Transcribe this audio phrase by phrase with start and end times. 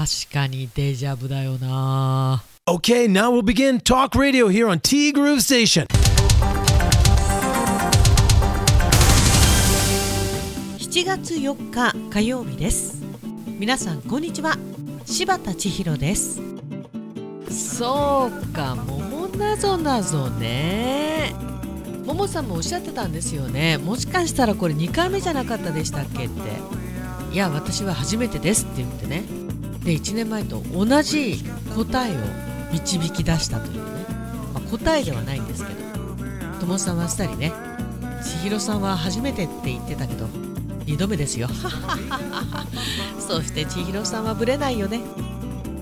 [0.00, 2.42] 確かにデジャブだよな。
[2.66, 5.86] Okay, now we'll begin Talk Radio here on T Groove Station.
[10.78, 13.02] 7月4日火曜日です。
[13.58, 14.56] 皆さんこんにちは。
[15.04, 16.40] 柴田千尋です。
[17.50, 21.34] そうか桃なぞなぞね。
[22.06, 23.76] 桃さんもおっしゃってたんですよね。
[23.76, 26.40] もしかしたらこれ2回目じゃなかったでしたっけって。
[27.34, 29.49] いや私は初めてですって言ってね
[29.84, 31.42] で1年前と同じ
[31.74, 32.16] 答えを
[32.72, 34.04] 導き出したというね、
[34.54, 35.80] まあ、答えではないんですけど。
[36.60, 37.52] 友さんはしたりね。
[38.22, 40.26] 千尋さんは初めてって言ってたけど
[40.84, 41.48] 2度目ですよ。
[43.18, 45.00] そして千尋さんはブレないよね。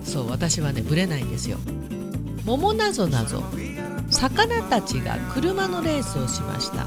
[0.04, 1.58] そう私はねブレないんですよ。
[2.44, 3.42] 桃なぞなぞ。
[4.10, 6.86] 魚たちが車のレースをしました。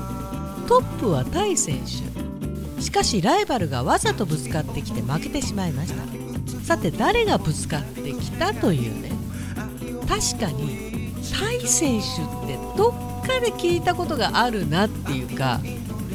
[0.68, 2.82] トップはタイ選手。
[2.82, 6.21] しかしライバルがわざとぶつかってきて負けてしまいました。
[6.72, 9.12] さて誰がぶつかってきたというね。
[10.08, 12.06] 確かにタイ選手
[12.46, 15.60] ってどっかで聞いたことがあるなっていうか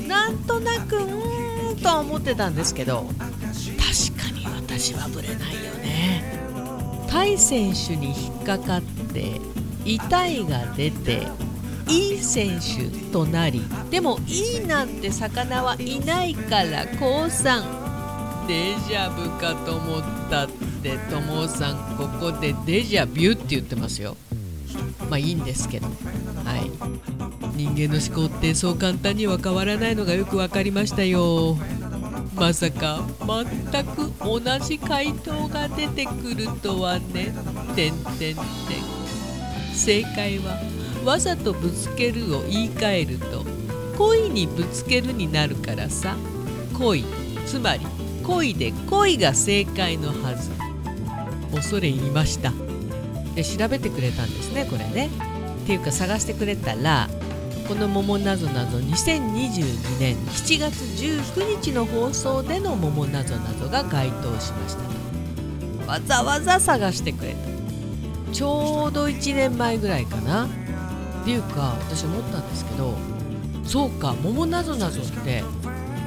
[0.08, 7.04] なんとなくうーんとは思ってたんですけど確かに私はぶれないよね。
[7.06, 9.38] タイ選手に引っかかって
[9.84, 11.26] 痛いが出て
[11.86, 17.85] いい選手となりでもいいなんて魚はいないから降参。
[18.46, 20.48] デジャブかと思ったっ
[20.82, 24.16] てともさんここでデジャビュって言ってますよ。
[25.10, 25.86] まあいいんですけど。
[25.86, 25.92] は
[26.58, 26.70] い。
[27.56, 31.56] 人間の思考ってそう簡単には変わらないのがよく分かりましたよ。
[32.36, 33.00] まさか
[33.72, 37.34] 全く同じ回答が出てくるとはね。
[37.74, 38.36] てんてんてん。
[39.74, 40.60] 正解は
[41.04, 43.44] わざとぶつけるを言い換えると
[43.98, 46.16] 恋にぶつけるになるからさ。
[46.78, 47.04] 恋
[47.46, 47.86] つまり
[48.26, 50.50] 恋で恋が正解のはず。
[51.54, 52.52] 恐れ入りました。
[53.34, 55.10] で調べてくれたんですねこれね。
[55.62, 57.08] っていうか探してくれたら
[57.68, 64.76] この「桃なぞなぞ」2022年7月19日の放送での「桃なぞなぞ」が該当しまし
[65.86, 67.36] たわざわざ探してくれた。
[68.32, 70.46] ちょうど1年前ぐらいかな。
[70.46, 70.48] っ
[71.24, 72.94] ていうか私思ったんですけど
[73.64, 75.42] そうか「桃なぞなぞ」って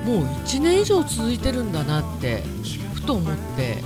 [0.10, 2.42] もう1年以上続いてるんだなって
[2.96, 3.78] ふと思って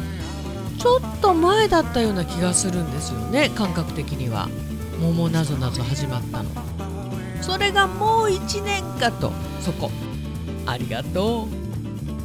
[0.80, 4.48] ちょっと前だったような気がするんですよね感覚的には
[5.02, 6.50] 「桃なぞなぞ」始まったの。
[7.42, 9.92] それがもう1年かとそこ。
[10.66, 11.50] ありがと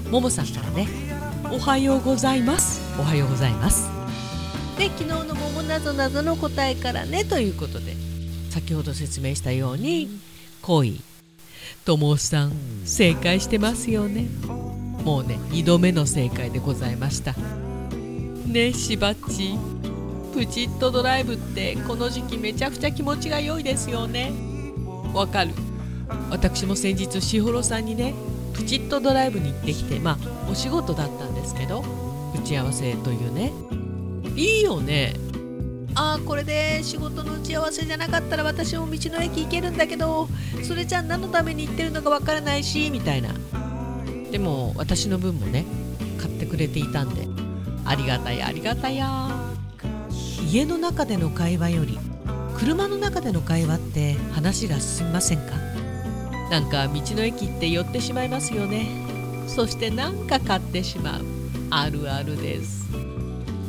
[0.07, 0.11] う。
[0.11, 0.87] ももさんからね
[1.51, 3.91] 「おはようございます」「おはようございます」
[4.79, 7.97] で昨日の「桃なぞなぞ」の答えからねということで
[8.51, 10.09] 先ほど説明したように
[10.63, 11.03] 恋。
[11.89, 12.53] ともさん。
[12.85, 14.27] 正解してますよね。
[15.05, 17.35] もうね2度目の正解でございました。
[18.47, 19.57] ねしばっち。
[20.35, 24.33] プチッとドライブってこの時期めちゃくちゃ気持ちが良いですよね。
[25.15, 25.55] わかる。
[26.29, 28.13] 私も先日しほろさんにね
[28.53, 31.83] プチッとドライブに行ってきてまあお仕事だったんですけど
[32.35, 33.51] 打ち合わせというね。
[34.37, 35.15] いいよね
[36.01, 40.29] あーこれで仕事の打ち合わせじゃなかったら私も道の駅行けるんだけど
[40.63, 43.35] それじゃあ何のために行ってるのかわからないしみたいな。
[44.31, 45.65] でも私の分もね
[46.19, 47.27] 買ってくれていたんで。
[47.85, 49.29] ありがたやありがたや。
[50.53, 51.99] 家の中での会話より
[52.57, 55.57] 車の中での会話って話が進みませんか？
[56.51, 58.87] なんか道の駅って寄ってしまいますよね。
[59.49, 61.25] そしてなんか買ってしまう。
[61.71, 62.87] あるあるです。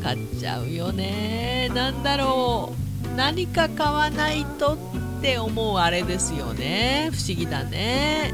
[0.01, 1.69] 買っちゃうよね。
[1.73, 3.15] なんだろう。
[3.15, 7.09] 何か買わないとって思うあれですよね。
[7.11, 8.33] 不思議だね。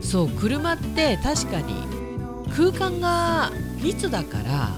[0.00, 1.74] そう車って確かに
[2.54, 3.50] 空間が
[3.82, 4.70] 密だから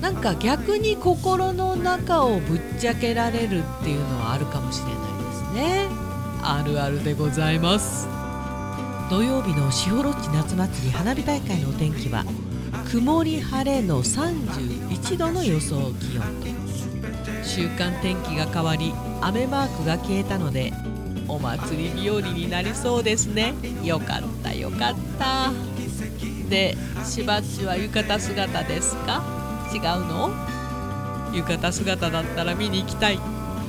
[0.00, 5.86] なんか逆に心の中をぶっちゃけられるっていうのはあるかもしれないですね。
[6.42, 8.06] あるあるでございます。
[9.10, 12.24] 土曜日のしほろっち夏祭り花火大会のお天気は
[12.90, 16.24] 曇り晴れの31度の予想気温。
[17.44, 20.72] 週間天気が変わり雨マークが消えたので
[21.28, 23.54] お祭り日和になりそうですね。
[23.82, 25.52] よかったよかった。
[26.48, 29.22] でしばっちは浴衣姿ですか？
[29.74, 30.30] 違うの？
[31.34, 33.18] 浴衣姿だったら見に行きたい。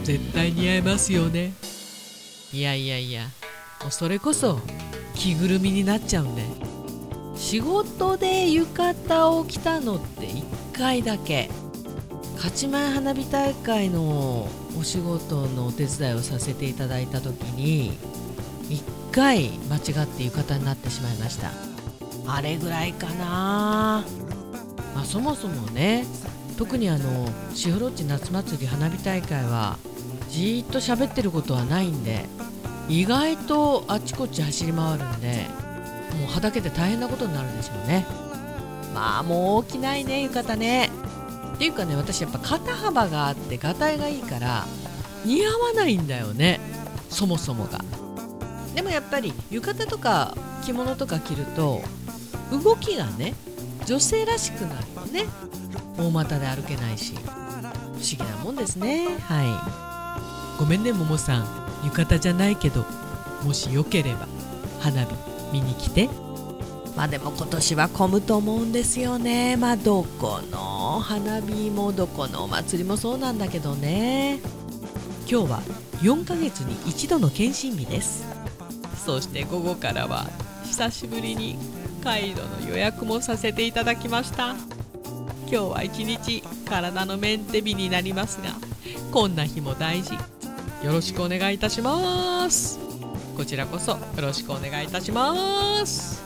[0.03, 1.53] 絶対似合いますよね。
[2.51, 3.23] いやいやいや
[3.81, 4.59] もうそれこそ
[5.15, 6.56] 着ぐるみになっちゃうね
[7.35, 10.44] 仕事で浴衣を着たのって1
[10.74, 11.50] 回だけ。
[12.35, 17.97] 勝ち前花火大会のお仕事のお手伝いをさせていただいた時に
[18.69, 21.51] 1回間違って浴衣になってしまいました。
[22.27, 24.03] あれぐらいかな。
[24.94, 26.06] まあそもそもね
[26.57, 29.77] 特にあのシフロッチ夏祭り花火大会は
[30.30, 32.25] じーっと喋ってることはないんで
[32.89, 35.45] 意外とあちこち走り回るんで
[36.13, 38.06] もうはだけて大変なことになるんでしょうね。
[38.94, 40.89] まあもう起きないね浴衣ね。
[41.56, 44.65] っていうかね私やっぱ肩幅があってがたいがいいから
[45.25, 46.60] 似合わないんだよね。
[47.10, 47.80] そもそもが。
[48.75, 51.81] でもやっぱり浴衣とか着物とか着ると
[52.51, 53.33] 動きがね
[53.86, 55.25] 女性らしくなるよね。
[55.98, 57.16] 大股で歩けないし。
[57.94, 59.18] 不思議なもんですね。
[59.19, 59.44] は
[60.57, 60.59] い。
[60.59, 61.63] ごめんねももさん。
[61.86, 62.86] 浴衣じゃないけど
[63.44, 64.27] もしよければ
[64.80, 65.32] 花火。
[65.53, 66.09] 見に来て。
[66.95, 69.57] まあでも今年は混むと思うんですよね。
[69.57, 74.39] まあどこの花火もどこのお祭りもそうなんだけどね。
[75.29, 75.61] 今日は
[76.01, 78.25] 4ヶ月に一度の検診日です。
[79.05, 80.27] そして午後からは
[80.65, 81.57] 久しぶりに
[82.03, 84.56] カイロの予約もさせていただきました。
[85.47, 88.49] 今日は一日体のメンテ日になりますが
[89.11, 90.13] こんな日も大事。
[90.13, 92.82] よろしくお願いいたします。
[93.35, 96.24] こちらこそよろしくお願いいたします。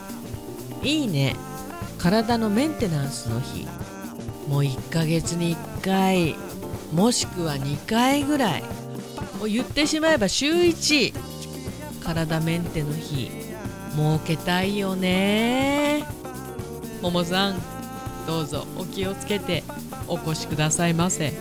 [0.84, 1.36] いいね。
[1.98, 3.66] 体のメンテナンスの日。
[4.48, 6.36] もう1ヶ月に1回。
[6.94, 8.64] もしくは2回ぐらい。
[9.40, 11.14] もう言ってしまえば週1
[12.04, 13.32] 体メンテの日。
[13.96, 16.06] 設けたいよね。
[17.02, 17.62] ももさん
[18.28, 19.64] どうぞお気をつけて。
[20.10, 21.34] お越しくださいませ。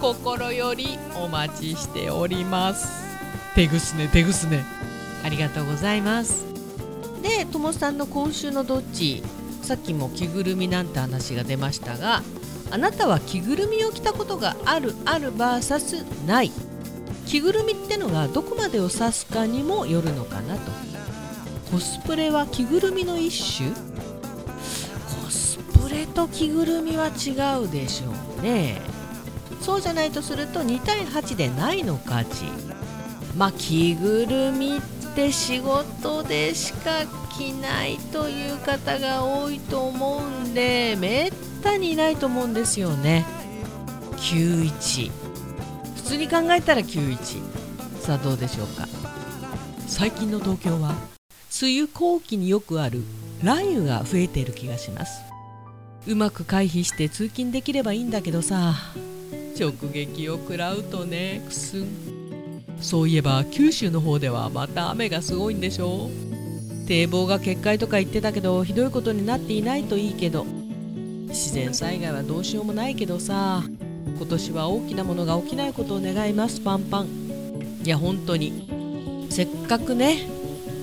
[0.00, 2.88] 心よりお待ちしております。
[3.54, 4.64] 手ぐすね手ぐすね。
[5.24, 6.44] ありがとうございます。
[7.22, 9.22] でともさんの今週のどっち？
[9.62, 12.22] さっきも着ぐるみなんて話が出ましたが
[12.70, 16.52] あなたは着ぐるみを着たことがあるある VS ない。
[17.26, 20.70] 着ぐるみってのがどこまでを指すかにもよるのかなと。
[21.70, 23.70] コスプレは着ぐるみの一種？
[23.70, 23.76] コ
[25.30, 28.82] スプレと着ぐるみは違うでしょうね。
[29.62, 32.44] そうじゃないとすると2対8でないの価値
[33.34, 34.82] まあ着ぐるみ
[35.14, 37.06] って仕事でしか
[37.38, 41.32] 着ないという方が多いと思うんでめっ
[41.62, 43.24] たにいないと思うんですよね。
[44.16, 45.10] 91
[45.94, 47.16] 普通に考えたら91
[48.00, 48.88] さあどうでしょうか。
[49.86, 50.96] 最近の東京は
[51.62, 53.04] 梅雨後期によくある
[53.40, 55.20] 雷雨が増えている気がします。
[56.08, 58.74] うまく回避して通勤できればいいんだけどさ
[59.58, 62.13] 直撃を食らうとねくすん
[62.80, 66.10] そういえば九州の方ではまた雨がすごいんでしょ
[66.82, 66.86] う。
[66.86, 70.44] 堤防が決壊とか言ってたけどひどいことになっていないといいけど。
[71.28, 73.64] 自然災害はどうしようもないけどさ。
[74.16, 77.06] 今年は大きなものが起きないことを願いますパンパン。
[77.84, 79.26] いや本当に。
[79.30, 80.28] せっかくね、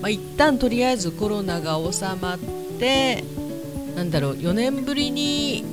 [0.02, 2.38] まあ、一旦とりあえずコロナが収まっ
[2.78, 3.24] て
[3.96, 5.64] なんだろう4年ぶりに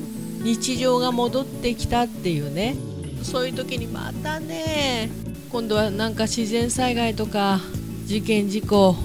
[0.41, 2.75] 日常が戻ってきたっていうね。
[3.23, 5.09] そういう時にまたね
[5.51, 7.59] 今度はなんか自然災害とか
[8.05, 8.95] 事件事故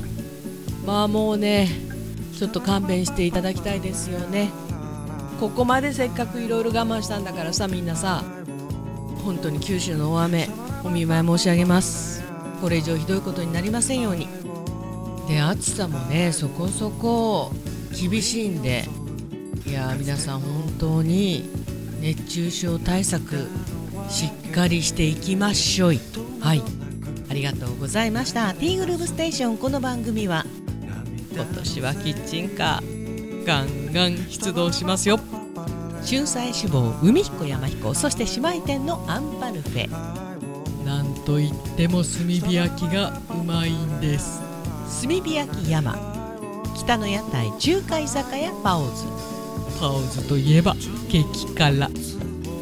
[0.87, 1.69] まあもうね
[2.39, 4.51] ちょっと勘弁していただきたいですよね。
[5.41, 8.23] ここまでせっかくいろいろ我慢したんだからさみんなさ
[9.25, 10.49] 本当に九州の大雨
[10.85, 12.23] お見舞い申し上げます。
[12.61, 14.29] これ以上ひどいことになりませんように。
[15.27, 17.53] で暑さもねそこそこ
[17.99, 18.85] 厳しいんで。
[19.67, 21.49] いや皆さん本当に
[22.01, 23.49] 熱中症対策
[24.11, 26.01] しっかりしていきましょい。
[26.55, 26.63] はい。
[27.31, 28.55] ありがとうございました。
[28.55, 29.59] ティーグルーブステーション。
[29.59, 30.45] この番組は
[31.33, 35.19] 今年はキッチンカーガンガン出動しますよ。
[36.09, 39.89] 春菜志望海彦山彦そして姉妹店のアンパルフェ。
[40.85, 44.41] なんといっても炭火焼きがうまいんです。
[45.03, 45.99] 炭火焼き山。
[46.77, 48.91] 北の屋台中華居酒屋パオズ。
[49.81, 50.77] パオズといえば
[51.09, 51.91] 激辛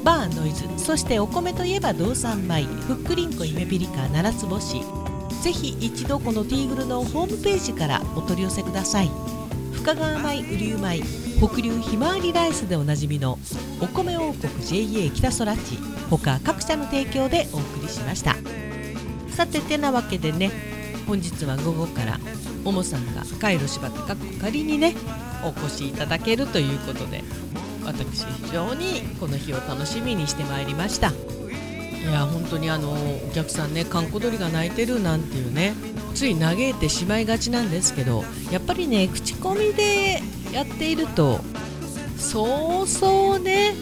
[0.05, 4.83] バーノイズそしてお米といえば道産米ふっくりんこ夢ピリカ七つ星
[5.43, 9.11] ぜひ一度このティーグルのホームページからお取り寄せください。
[9.73, 11.01] 深川米雨竜米
[11.39, 13.41] 北流ひまわりライスでおなじみの
[13.81, 15.79] お米王国 JA 北空地
[16.09, 18.37] 他各社の提供でお送りしました。
[19.31, 20.51] さててなわけでね
[21.09, 22.21] 本日は午後から
[22.63, 24.95] ももさんがカイロ柴田かっこ仮にね
[25.45, 27.25] お越しいただけるということで。
[27.85, 31.13] 私非常にこの日を楽しみにしてまいりました。
[32.03, 35.75] いや本当にあのお客さんね閑古鳥が鳴いてるなんていうね
[36.15, 40.21] つい嘆いてしまいがちなんですけどやっぱりね口コミで
[40.53, 41.41] やっていると
[42.19, 43.75] そうそうね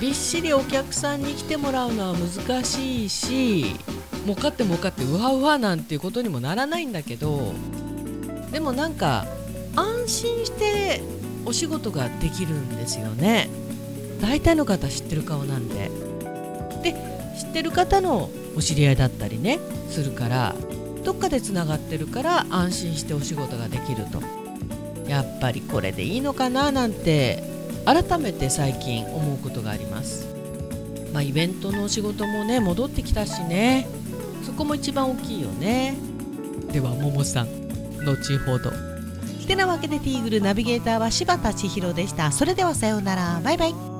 [0.00, 3.74] びっしりお客さんに来てもらうのは難しいし
[4.22, 7.52] 儲かって儲かってうわうわなんていうことにもならないんだけど
[8.50, 9.26] でもなんか
[9.76, 11.02] 安心して
[11.48, 13.48] お仕事ができるんですよね。
[14.20, 15.90] 大体の方知ってる顔なんで。
[16.82, 16.92] で
[17.40, 20.54] 知ってる方のお知り合いだったりねするから
[21.04, 24.22] どっかでつながってるから安心してお仕事ができると。
[25.08, 27.42] やっぱりこれでいいのかななんて
[27.86, 30.26] 改めて最近思うことがあります。
[31.14, 33.88] まあイベントのお仕事もね戻ってきたしね。
[34.44, 35.96] そこも一番大きいよね。
[36.72, 37.48] ではももさん
[38.04, 38.87] 後ほど。
[39.48, 42.30] てなわけでティーグルナビゲーターは柴田千尋でした。
[42.30, 43.40] それではさようなら。
[43.42, 43.97] バイバイ。